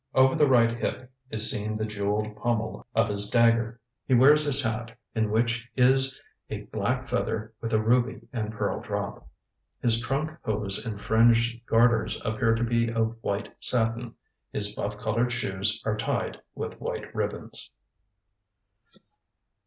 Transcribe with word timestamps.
Over 0.15 0.33
the 0.35 0.47
right 0.47 0.75
hip 0.79 1.11
is 1.29 1.47
seen 1.51 1.77
the 1.77 1.85
jewelled 1.85 2.35
pommel 2.35 2.87
of 2.95 3.07
his 3.07 3.29
dagger. 3.29 3.79
He 4.07 4.15
wears 4.15 4.45
his 4.45 4.63
hat, 4.63 4.97
in 5.13 5.29
which 5.29 5.69
is 5.77 6.19
a 6.49 6.61
black 6.61 7.07
feather 7.07 7.53
with 7.61 7.71
a 7.71 7.79
ruby 7.79 8.27
and 8.33 8.51
pearl 8.51 8.79
drop. 8.81 9.27
His 9.79 9.99
trunk 10.01 10.35
hose 10.43 10.87
and 10.87 10.99
fringed 10.99 11.63
garters 11.67 12.19
appear 12.25 12.55
to 12.55 12.63
be 12.63 12.91
of 12.91 13.15
white 13.21 13.53
satin. 13.59 14.15
His 14.51 14.73
buff 14.73 14.97
coloured 14.97 15.31
shoes 15.31 15.79
are 15.85 15.95
tied 15.95 16.37
with 16.55 16.81
white 16.81 17.13
ribbons. 17.13 17.69